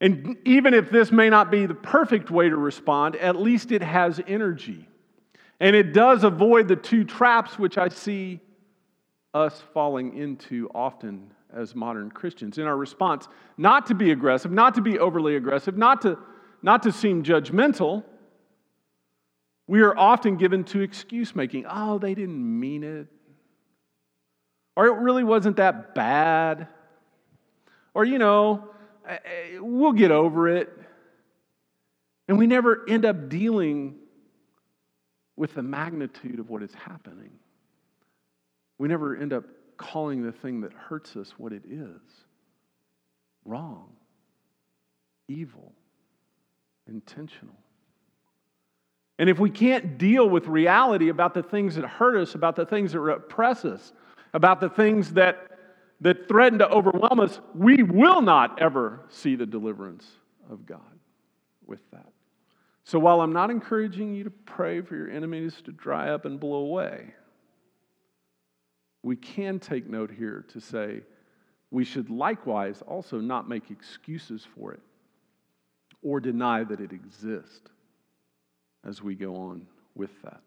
And 0.02 0.38
even 0.46 0.74
if 0.74 0.92
this 0.92 1.12
may 1.12 1.30
not 1.30 1.50
be 1.50 1.66
the 1.66 1.74
perfect 1.74 2.30
way 2.30 2.50
to 2.50 2.56
respond, 2.56 3.16
at 3.16 3.36
least 3.36 3.72
it 3.72 3.82
has 3.82 4.20
energy. 4.28 4.88
And 5.60 5.75
it 5.75 5.94
does 5.94 6.24
avoid 6.24 6.68
the 6.68 6.75
two 6.75 7.06
traps 7.06 7.58
which 7.58 7.78
I 7.78 7.88
see 7.88 8.42
us 9.34 9.62
falling 9.74 10.18
into 10.18 10.70
often 10.75 11.32
as 11.54 11.74
modern 11.74 12.12
Christians 12.12 12.58
in 12.58 12.66
our 12.66 12.75
response 12.75 13.28
not 13.58 13.86
to 13.88 13.96
be 13.96 14.12
aggressive, 14.12 14.52
not 14.52 14.75
to 14.75 14.82
be 14.82 15.00
overly 15.00 15.38
aggressive, 15.38 15.78
not 15.78 16.02
to, 16.02 16.18
not 16.62 16.84
to 16.84 16.92
seem 16.92 17.24
judgmental. 17.24 18.04
We 19.68 19.82
are 19.82 19.98
often 19.98 20.36
given 20.36 20.66
to 20.66 20.82
excuse 20.82 21.36
making. 21.36 21.66
Oh, 21.70 21.98
they 21.98 22.14
didn't 22.14 22.60
mean 22.60 22.84
it. 22.84 23.08
Or 24.75 24.88
it 24.88 24.96
really 24.96 25.24
wasn't 25.24 25.58
that 25.58 25.96
bad. 25.96 26.68
Or, 27.94 28.04
you 28.04 28.20
know, 28.20 28.70
Uh, 29.08 29.12
uh, 29.12 29.18
we'll 29.64 29.92
get 29.92 30.12
over 30.12 30.48
it. 30.50 30.70
And 32.28 32.38
we 32.38 32.48
never 32.48 32.86
end 32.90 33.06
up 33.06 33.30
dealing 33.30 33.96
with 35.36 35.54
the 35.54 35.62
magnitude 35.62 36.40
of 36.40 36.50
what 36.50 36.64
is 36.64 36.74
happening. 36.74 37.32
We 38.78 38.88
never 38.88 39.16
end 39.16 39.34
up 39.34 39.46
calling 39.78 40.24
the 40.24 40.32
thing 40.32 40.62
that 40.62 40.74
hurts 40.74 41.16
us 41.16 41.34
what 41.38 41.54
it 41.54 41.64
is 41.70 42.02
wrong, 43.46 43.92
evil, 45.28 45.72
intentional. 46.88 47.56
And 49.20 49.30
if 49.30 49.40
we 49.40 49.50
can't 49.50 49.98
deal 49.98 50.28
with 50.28 50.48
reality 50.48 51.10
about 51.10 51.34
the 51.34 51.44
things 51.44 51.76
that 51.76 51.86
hurt 51.86 52.18
us, 52.18 52.36
about 52.36 52.56
the 52.56 52.66
things 52.66 52.92
that 52.94 53.00
oppress 53.00 53.64
us, 53.64 53.94
about 54.34 54.60
the 54.60 54.70
things 54.70 55.14
that, 55.14 55.55
that 56.02 56.28
threaten 56.28 56.60
to 56.60 56.70
overwhelm 56.70 57.20
us, 57.20 57.40
we 57.54 57.84
will 57.84 58.22
not 58.22 58.62
ever 58.62 59.02
see 59.10 59.36
the 59.36 59.46
deliverance 59.46 60.06
of 60.50 60.66
God 60.66 60.80
with 61.66 61.80
that. 61.92 62.12
So 62.84 63.00
while 63.00 63.22
I'm 63.22 63.34
not 63.34 63.50
encouraging 63.50 64.14
you 64.14 64.25
to 64.25 64.30
pray 64.30 64.82
for 64.82 64.96
your 64.96 65.10
enemies 65.10 65.62
to 65.66 65.72
dry 65.72 66.10
up 66.10 66.25
and 66.25 66.40
blow 66.40 66.60
away, 66.60 67.14
we 69.02 69.16
can 69.16 69.60
take 69.60 69.90
note 69.90 70.12
here 70.12 70.46
to 70.50 70.60
say 70.60 71.02
we 71.72 71.84
should 71.84 72.10
likewise 72.10 72.82
also 72.88 73.20
not 73.20 73.50
make 73.50 73.72
excuses 73.72 74.46
for 74.56 74.74
it 74.74 74.82
or 76.04 76.20
deny 76.20 76.64
that 76.64 76.80
it 76.80 76.92
exists 76.92 77.70
as 78.86 79.02
we 79.02 79.16
go 79.16 79.36
on 79.36 79.66
with 79.96 80.12
that. 80.24 80.42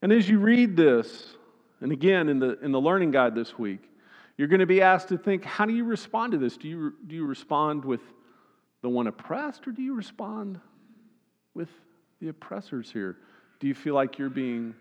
And 0.00 0.12
as 0.12 0.28
you 0.28 0.38
read 0.38 0.76
this, 0.76 1.36
and 1.80 1.92
again 1.92 2.28
in 2.28 2.38
the, 2.38 2.58
in 2.60 2.72
the 2.72 2.80
learning 2.80 3.10
guide 3.10 3.34
this 3.34 3.58
week, 3.58 3.88
you're 4.42 4.48
going 4.48 4.58
to 4.58 4.66
be 4.66 4.82
asked 4.82 5.06
to 5.06 5.16
think 5.16 5.44
how 5.44 5.64
do 5.64 5.72
you 5.72 5.84
respond 5.84 6.32
to 6.32 6.38
this? 6.38 6.56
Do 6.56 6.66
you, 6.66 6.94
do 7.06 7.14
you 7.14 7.24
respond 7.24 7.84
with 7.84 8.00
the 8.80 8.88
one 8.88 9.06
oppressed, 9.06 9.68
or 9.68 9.70
do 9.70 9.82
you 9.82 9.94
respond 9.94 10.58
with 11.54 11.68
the 12.20 12.26
oppressors 12.26 12.90
here? 12.90 13.18
Do 13.60 13.68
you 13.68 13.74
feel 13.76 13.94
like 13.94 14.18
you're 14.18 14.28
being 14.28 14.74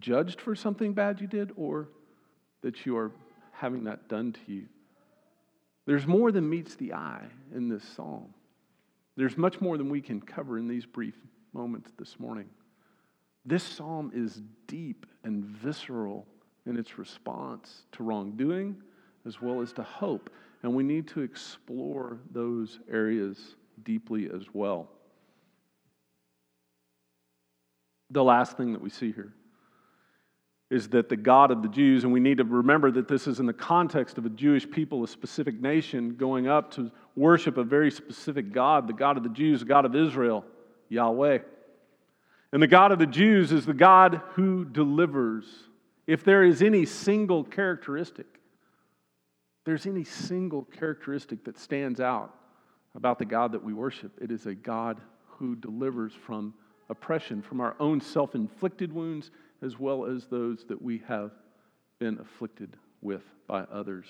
judged 0.00 0.40
for 0.40 0.56
something 0.56 0.94
bad 0.94 1.20
you 1.20 1.28
did, 1.28 1.52
or 1.54 1.90
that 2.62 2.84
you 2.84 2.96
are 2.96 3.12
having 3.52 3.84
that 3.84 4.08
done 4.08 4.32
to 4.32 4.52
you? 4.52 4.66
There's 5.86 6.08
more 6.08 6.32
than 6.32 6.50
meets 6.50 6.74
the 6.74 6.94
eye 6.94 7.28
in 7.54 7.68
this 7.68 7.84
psalm. 7.84 8.34
There's 9.16 9.38
much 9.38 9.60
more 9.60 9.78
than 9.78 9.90
we 9.90 10.00
can 10.00 10.20
cover 10.20 10.58
in 10.58 10.66
these 10.66 10.86
brief 10.86 11.14
moments 11.52 11.92
this 11.96 12.18
morning. 12.18 12.48
This 13.46 13.62
psalm 13.62 14.10
is 14.12 14.42
deep 14.66 15.06
and 15.22 15.44
visceral 15.44 16.26
in 16.66 16.76
its 16.76 16.98
response 16.98 17.84
to 17.92 18.02
wrongdoing 18.02 18.82
as 19.26 19.40
well 19.40 19.60
as 19.60 19.72
to 19.74 19.82
hope. 19.82 20.30
And 20.62 20.74
we 20.74 20.82
need 20.82 21.08
to 21.08 21.20
explore 21.20 22.18
those 22.32 22.80
areas 22.90 23.56
deeply 23.82 24.30
as 24.34 24.42
well. 24.52 24.88
The 28.10 28.24
last 28.24 28.56
thing 28.56 28.72
that 28.72 28.80
we 28.80 28.90
see 28.90 29.12
here 29.12 29.34
is 30.70 30.88
that 30.88 31.08
the 31.08 31.16
God 31.16 31.50
of 31.50 31.62
the 31.62 31.68
Jews, 31.68 32.04
and 32.04 32.12
we 32.12 32.20
need 32.20 32.38
to 32.38 32.44
remember 32.44 32.90
that 32.90 33.06
this 33.06 33.26
is 33.26 33.38
in 33.38 33.46
the 33.46 33.52
context 33.52 34.18
of 34.18 34.26
a 34.26 34.30
Jewish 34.30 34.68
people, 34.68 35.04
a 35.04 35.08
specific 35.08 35.60
nation, 35.60 36.16
going 36.16 36.48
up 36.48 36.70
to 36.72 36.90
worship 37.14 37.58
a 37.58 37.64
very 37.64 37.90
specific 37.90 38.52
God, 38.52 38.88
the 38.88 38.92
God 38.92 39.16
of 39.16 39.22
the 39.22 39.28
Jews, 39.28 39.60
the 39.60 39.66
God 39.66 39.84
of 39.84 39.94
Israel, 39.94 40.44
Yahweh. 40.88 41.38
And 42.52 42.62
the 42.62 42.66
God 42.66 42.92
of 42.92 42.98
the 42.98 43.06
Jews 43.06 43.52
is 43.52 43.66
the 43.66 43.74
God 43.74 44.20
who 44.32 44.64
delivers. 44.64 45.44
If 46.06 46.24
there 46.24 46.44
is 46.44 46.62
any 46.62 46.86
single 46.86 47.44
characteristic, 47.44 48.33
there's 49.64 49.86
any 49.86 50.04
single 50.04 50.62
characteristic 50.64 51.44
that 51.44 51.58
stands 51.58 52.00
out 52.00 52.34
about 52.94 53.18
the 53.18 53.24
God 53.24 53.52
that 53.52 53.64
we 53.64 53.72
worship, 53.72 54.12
it 54.20 54.30
is 54.30 54.46
a 54.46 54.54
God 54.54 55.00
who 55.26 55.56
delivers 55.56 56.12
from 56.12 56.54
oppression, 56.88 57.42
from 57.42 57.60
our 57.60 57.74
own 57.80 58.00
self 58.00 58.34
inflicted 58.34 58.92
wounds, 58.92 59.30
as 59.62 59.78
well 59.78 60.04
as 60.04 60.26
those 60.26 60.64
that 60.68 60.80
we 60.80 61.02
have 61.08 61.32
been 61.98 62.18
afflicted 62.20 62.76
with 63.02 63.22
by 63.46 63.62
others. 63.62 64.06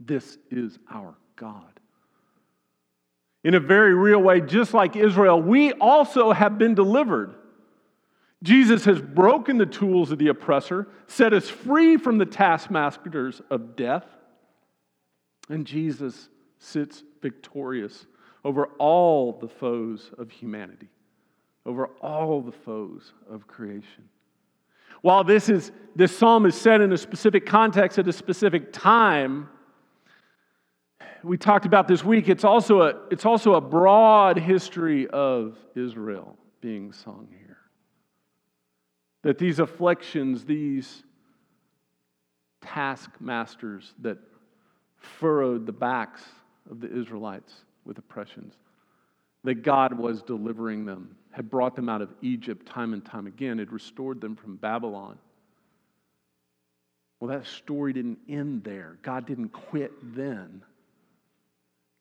This 0.00 0.38
is 0.50 0.78
our 0.90 1.14
God. 1.36 1.80
In 3.44 3.54
a 3.54 3.60
very 3.60 3.94
real 3.94 4.20
way, 4.20 4.40
just 4.40 4.74
like 4.74 4.96
Israel, 4.96 5.40
we 5.40 5.72
also 5.72 6.32
have 6.32 6.58
been 6.58 6.74
delivered. 6.74 7.34
Jesus 8.42 8.84
has 8.84 9.00
broken 9.00 9.58
the 9.58 9.66
tools 9.66 10.12
of 10.12 10.18
the 10.18 10.28
oppressor, 10.28 10.86
set 11.08 11.32
us 11.32 11.48
free 11.48 11.96
from 11.96 12.18
the 12.18 12.26
taskmasters 12.26 13.42
of 13.50 13.74
death, 13.74 14.06
and 15.48 15.66
Jesus 15.66 16.28
sits 16.58 17.02
victorious 17.20 18.06
over 18.44 18.66
all 18.78 19.32
the 19.32 19.48
foes 19.48 20.10
of 20.18 20.30
humanity, 20.30 20.88
over 21.66 21.86
all 22.00 22.40
the 22.40 22.52
foes 22.52 23.12
of 23.28 23.48
creation. 23.48 24.08
While 25.02 25.24
this, 25.24 25.48
is, 25.48 25.72
this 25.96 26.16
psalm 26.16 26.46
is 26.46 26.54
set 26.54 26.80
in 26.80 26.92
a 26.92 26.98
specific 26.98 27.46
context 27.46 27.98
at 27.98 28.08
a 28.08 28.12
specific 28.12 28.72
time, 28.72 29.48
we 31.24 31.36
talked 31.36 31.66
about 31.66 31.88
this 31.88 32.04
week, 32.04 32.28
it's 32.28 32.44
also 32.44 32.82
a, 32.82 32.94
it's 33.10 33.26
also 33.26 33.54
a 33.54 33.60
broad 33.60 34.38
history 34.38 35.08
of 35.08 35.56
Israel 35.74 36.36
being 36.60 36.92
sung 36.92 37.28
here. 37.30 37.47
That 39.22 39.38
these 39.38 39.58
afflictions, 39.58 40.44
these 40.44 41.02
taskmasters 42.60 43.94
that 44.00 44.18
furrowed 44.96 45.66
the 45.66 45.72
backs 45.72 46.22
of 46.70 46.80
the 46.80 46.92
Israelites 46.92 47.52
with 47.84 47.98
oppressions, 47.98 48.54
that 49.44 49.62
God 49.62 49.98
was 49.98 50.22
delivering 50.22 50.84
them, 50.84 51.16
had 51.30 51.50
brought 51.50 51.76
them 51.76 51.88
out 51.88 52.02
of 52.02 52.12
Egypt 52.22 52.66
time 52.66 52.92
and 52.92 53.04
time 53.04 53.26
again, 53.26 53.58
had 53.58 53.72
restored 53.72 54.20
them 54.20 54.36
from 54.36 54.56
Babylon. 54.56 55.18
Well, 57.20 57.30
that 57.30 57.46
story 57.46 57.92
didn't 57.92 58.18
end 58.28 58.64
there. 58.64 58.98
God 59.02 59.26
didn't 59.26 59.48
quit 59.50 59.92
then. 60.14 60.62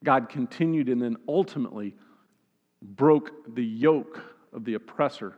God 0.04 0.30
continued 0.30 0.90
and 0.90 1.02
then 1.02 1.18
ultimately 1.28 1.96
broke 2.82 3.56
the 3.56 3.66
yoke 3.66 4.22
of 4.54 4.64
the 4.64 4.76
oppressor, 4.76 5.36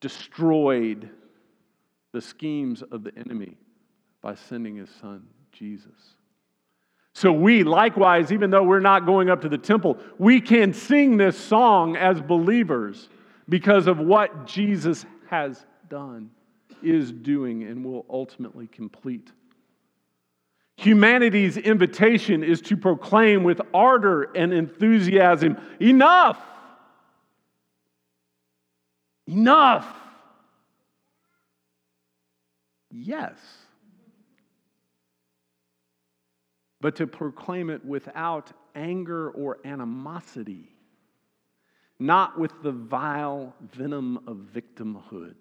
destroyed 0.00 1.10
the 2.12 2.20
schemes 2.20 2.82
of 2.82 3.04
the 3.04 3.12
enemy 3.16 3.56
by 4.22 4.34
sending 4.34 4.76
his 4.76 4.90
son, 5.00 5.26
Jesus. 5.52 6.16
So, 7.14 7.32
we 7.32 7.64
likewise, 7.64 8.30
even 8.30 8.50
though 8.50 8.62
we're 8.62 8.78
not 8.80 9.04
going 9.04 9.28
up 9.28 9.40
to 9.40 9.48
the 9.48 9.58
temple, 9.58 9.98
we 10.18 10.40
can 10.40 10.72
sing 10.72 11.16
this 11.16 11.36
song 11.36 11.96
as 11.96 12.20
believers 12.20 13.08
because 13.48 13.86
of 13.86 13.98
what 13.98 14.46
Jesus 14.46 15.04
has 15.28 15.66
done, 15.88 16.30
is 16.82 17.10
doing, 17.10 17.64
and 17.64 17.84
will 17.84 18.06
ultimately 18.08 18.68
complete. 18.68 19.32
Humanity's 20.76 21.56
invitation 21.56 22.44
is 22.44 22.60
to 22.62 22.76
proclaim 22.76 23.42
with 23.42 23.60
ardor 23.74 24.30
and 24.36 24.52
enthusiasm 24.52 25.56
enough! 25.80 26.38
Enough! 29.28 29.86
Yes. 32.90 33.38
But 36.80 36.96
to 36.96 37.06
proclaim 37.06 37.70
it 37.70 37.84
without 37.84 38.50
anger 38.74 39.30
or 39.30 39.58
animosity, 39.64 40.74
not 41.98 42.38
with 42.38 42.52
the 42.62 42.72
vile 42.72 43.54
venom 43.60 44.20
of 44.26 44.48
victimhood 44.52 45.34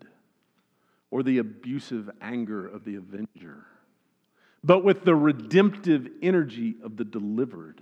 or 1.10 1.24
the 1.24 1.38
abusive 1.38 2.10
anger 2.22 2.68
of 2.68 2.84
the 2.84 2.96
avenger 2.96 3.66
but 4.64 4.84
with 4.84 5.06
the 5.06 5.16
redemptive 5.16 6.10
energy 6.22 6.76
of 6.84 6.98
the 6.98 7.06
delivered, 7.06 7.82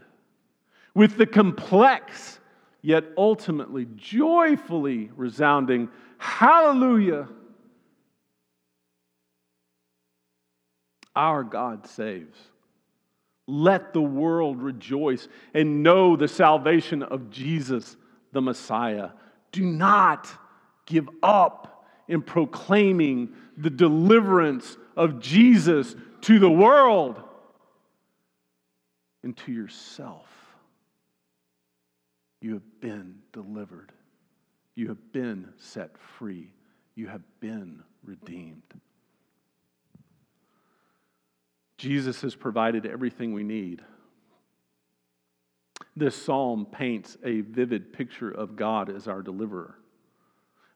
with 0.94 1.18
the 1.18 1.26
complex 1.26 2.40
yet 2.86 3.04
ultimately 3.18 3.88
joyfully 3.96 5.10
resounding 5.16 5.90
hallelujah. 6.20 7.28
Our 11.16 11.44
God 11.44 11.88
saves. 11.88 12.38
Let 13.48 13.94
the 13.94 14.04
world 14.04 14.62
rejoice 14.62 15.28
and 15.56 15.82
know 15.82 16.16
the 16.16 16.28
salvation 16.28 17.02
of 17.02 17.32
Jesus, 17.32 17.98
the 18.34 18.42
Messiah. 18.42 19.10
Do 19.52 19.66
not 19.66 20.30
give 20.86 21.10
up 21.24 21.88
in 22.08 22.22
proclaiming 22.22 23.30
the 23.58 23.72
deliverance 23.72 24.78
of 24.96 25.20
Jesus 25.20 25.96
to 26.22 26.38
the 26.38 26.52
world 26.52 27.20
and 29.24 29.36
to 29.38 29.52
yourself. 29.52 30.28
You 32.46 32.54
have 32.54 32.80
been 32.80 33.16
delivered. 33.34 33.92
You 34.76 34.90
have 34.90 35.12
been 35.12 35.50
set 35.58 35.98
free. 35.98 36.54
You 36.94 37.08
have 37.08 37.24
been 37.40 37.82
redeemed. 38.04 38.62
Jesus 41.80 42.22
has 42.22 42.36
provided 42.36 42.86
everything 42.86 43.34
we 43.34 43.42
need. 43.42 43.82
This 45.96 46.16
psalm 46.16 46.68
paints 46.72 47.18
a 47.24 47.42
vivid 47.42 47.92
picture 47.92 48.30
of 48.30 48.56
God 48.56 48.96
as 48.96 49.08
our 49.08 49.24
deliverer, 49.24 49.80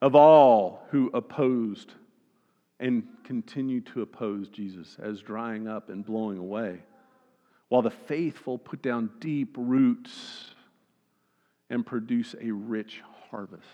of 0.01 0.15
all 0.15 0.88
who 0.89 1.12
opposed 1.13 1.93
and 2.79 3.03
continue 3.23 3.82
to 3.82 4.01
oppose 4.01 4.49
Jesus 4.49 4.97
as 4.99 5.21
drying 5.21 5.67
up 5.67 5.91
and 5.91 6.03
blowing 6.03 6.39
away, 6.39 6.79
while 7.67 7.84
the 7.84 7.91
faithful 7.91 8.58
put 8.58 8.82
down 8.82 9.12
deep 9.19 9.53
roots 9.55 10.55
and 11.69 11.86
produce 11.86 12.36
a 12.41 12.51
rich 12.51 13.01
harvest. 13.29 13.65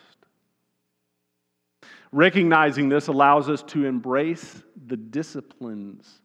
Recognizing 2.12 2.90
this 2.90 3.08
allows 3.08 3.50
us 3.50 3.64
to 3.64 3.86
embrace 3.86 4.64
the 4.88 4.98
disciplines, 4.98 6.22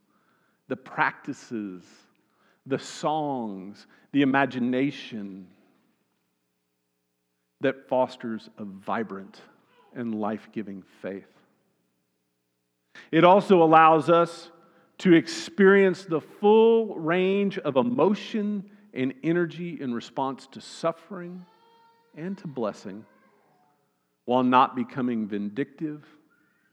the 0.68 0.76
practices, 0.76 1.84
the 2.66 2.78
songs, 2.78 3.86
the 4.12 4.22
imagination 4.22 5.46
that 7.60 7.88
fosters 7.88 8.48
a 8.58 8.64
vibrant 8.64 9.40
and 9.94 10.14
life 10.14 10.48
giving 10.52 10.82
faith. 11.02 11.26
It 13.10 13.24
also 13.24 13.62
allows 13.62 14.08
us 14.08 14.50
to 14.98 15.14
experience 15.14 16.04
the 16.04 16.20
full 16.20 16.94
range 16.96 17.58
of 17.58 17.76
emotion 17.76 18.70
and 18.92 19.14
energy 19.22 19.78
in 19.80 19.94
response 19.94 20.46
to 20.52 20.60
suffering 20.60 21.44
and 22.20 22.36
to 22.38 22.46
blessing 22.46 23.04
while 24.26 24.42
not 24.42 24.76
becoming 24.76 25.26
vindictive 25.26 26.04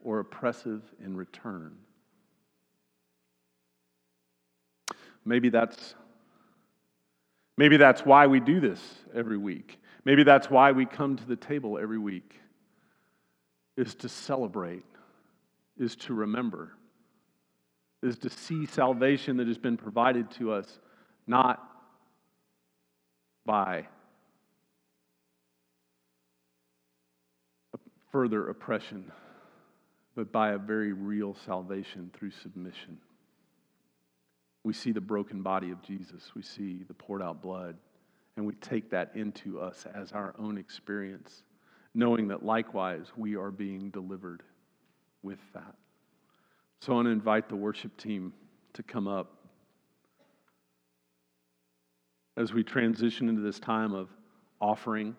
or 0.03 0.19
oppressive 0.19 0.83
in 1.03 1.15
return. 1.15 1.75
Maybe 5.25 5.49
that's 5.49 5.95
maybe 7.57 7.77
that's 7.77 8.05
why 8.05 8.27
we 8.27 8.39
do 8.39 8.59
this 8.59 8.79
every 9.15 9.37
week. 9.37 9.79
Maybe 10.05 10.23
that's 10.23 10.49
why 10.49 10.71
we 10.71 10.85
come 10.85 11.15
to 11.15 11.25
the 11.25 11.35
table 11.35 11.77
every 11.77 11.97
week 11.97 12.39
is 13.75 13.95
to 13.95 14.09
celebrate, 14.09 14.85
is 15.77 15.95
to 15.95 16.13
remember, 16.13 16.73
is 18.03 18.17
to 18.19 18.29
see 18.29 18.65
salvation 18.65 19.37
that 19.37 19.47
has 19.47 19.57
been 19.57 19.77
provided 19.77 20.29
to 20.31 20.51
us 20.51 20.79
not 21.27 21.63
by 23.45 23.87
further 28.17 28.49
oppression, 28.49 29.11
but 30.15 30.31
by 30.31 30.53
a 30.53 30.57
very 30.57 30.91
real 30.91 31.35
salvation 31.45 32.09
through 32.17 32.31
submission. 32.31 32.97
We 34.63 34.73
see 34.73 34.91
the 34.91 34.99
broken 34.99 35.43
body 35.43 35.69
of 35.69 35.83
Jesus, 35.83 36.31
we 36.33 36.41
see 36.41 36.81
the 36.87 36.95
poured 36.95 37.21
out 37.21 37.43
blood, 37.43 37.77
and 38.35 38.47
we 38.47 38.55
take 38.55 38.89
that 38.89 39.11
into 39.13 39.61
us 39.61 39.85
as 39.93 40.13
our 40.13 40.33
own 40.39 40.57
experience, 40.57 41.43
knowing 41.93 42.27
that 42.29 42.43
likewise 42.43 43.05
we 43.15 43.35
are 43.35 43.51
being 43.51 43.91
delivered 43.91 44.41
with 45.21 45.37
that. 45.53 45.75
So 46.81 46.93
I 46.93 46.95
want 46.95 47.05
to 47.05 47.11
invite 47.11 47.49
the 47.49 47.55
worship 47.55 47.95
team 47.97 48.33
to 48.73 48.81
come 48.81 49.07
up 49.07 49.31
as 52.35 52.51
we 52.51 52.63
transition 52.63 53.29
into 53.29 53.43
this 53.43 53.59
time 53.59 53.93
of 53.93 54.09
offering 54.59 55.15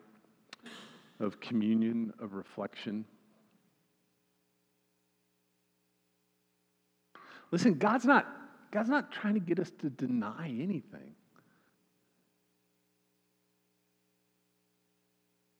of 1.21 1.41
communion, 1.41 2.13
of 2.21 2.35
reflection. 2.35 3.05
Listen, 7.51 7.75
God's 7.75 8.05
not, 8.05 8.27
God's 8.71 8.89
not 8.89 9.11
trying 9.11 9.35
to 9.35 9.41
get 9.41 9.59
us 9.59 9.71
to 9.81 9.91
deny 9.91 10.47
anything. 10.49 11.15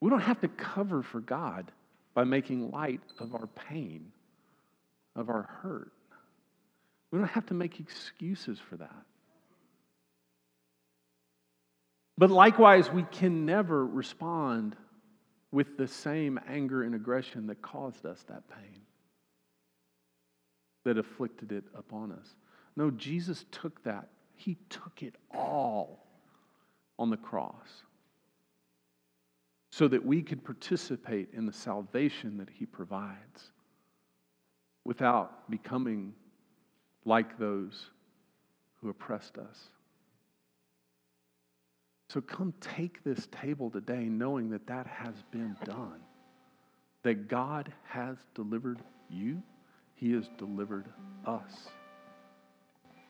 We 0.01 0.09
don't 0.09 0.21
have 0.21 0.39
to 0.41 0.47
cover 0.47 1.03
for 1.03 1.19
God 1.19 1.71
by 2.13 2.23
making 2.23 2.71
light 2.71 3.01
of 3.19 3.33
our 3.35 3.47
pain, 3.47 4.11
of 5.15 5.29
our 5.29 5.49
hurt. 5.61 5.91
We 7.11 7.19
don't 7.19 7.27
have 7.27 7.47
to 7.47 7.53
make 7.53 7.79
excuses 7.79 8.59
for 8.59 8.77
that. 8.77 9.05
But 12.17 12.29
likewise, 12.29 12.91
we 12.91 13.03
can 13.03 13.45
never 13.45 13.85
respond 13.85 14.75
with 15.51 15.77
the 15.77 15.87
same 15.87 16.39
anger 16.47 16.83
and 16.83 16.93
aggression 16.93 17.47
that 17.47 17.61
caused 17.61 18.05
us 18.05 18.23
that 18.27 18.43
pain, 18.49 18.81
that 20.85 20.97
afflicted 20.97 21.51
it 21.51 21.63
upon 21.75 22.11
us. 22.11 22.35
No, 22.75 22.91
Jesus 22.91 23.45
took 23.51 23.83
that. 23.83 24.09
He 24.35 24.57
took 24.69 25.01
it 25.01 25.15
all 25.33 26.05
on 26.97 27.09
the 27.09 27.17
cross 27.17 27.83
so 29.71 29.87
that 29.87 30.05
we 30.05 30.21
could 30.21 30.43
participate 30.43 31.29
in 31.33 31.45
the 31.45 31.53
salvation 31.53 32.37
that 32.37 32.49
He 32.49 32.65
provides 32.65 33.51
without 34.83 35.49
becoming 35.49 36.13
like 37.05 37.37
those 37.37 37.89
who 38.81 38.89
oppressed 38.89 39.37
us. 39.37 39.69
So 42.11 42.21
come 42.21 42.53
take 42.59 43.03
this 43.03 43.27
table 43.27 43.69
today 43.69 44.05
knowing 44.05 44.49
that 44.49 44.65
that 44.67 44.87
has 44.87 45.13
been 45.31 45.55
done. 45.63 46.01
That 47.03 47.27
God 47.27 47.71
has 47.87 48.17
delivered 48.33 48.79
you, 49.09 49.41
He 49.95 50.11
has 50.13 50.27
delivered 50.37 50.87
us. 51.25 51.69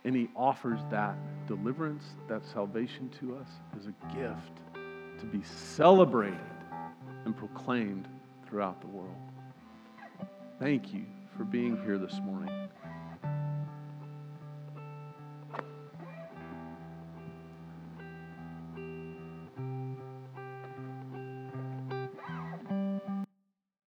And 0.04 0.16
He 0.16 0.30
offers 0.36 0.82
that 0.92 1.16
deliverance, 1.48 2.04
that 2.28 2.46
salvation 2.46 3.10
to 3.22 3.38
us 3.38 3.48
as 3.78 3.88
a 3.88 4.16
gift 4.16 4.60
to 5.20 5.26
be 5.26 5.42
celebrated 5.44 6.40
and 7.26 7.36
proclaimed 7.36 8.08
throughout 8.48 8.82
the 8.82 8.88
world. 8.88 9.16
Thank 10.60 10.94
you 10.94 11.06
for 11.38 11.46
being 11.46 11.82
here 11.84 11.98
this 11.98 12.20
morning. 12.24 12.59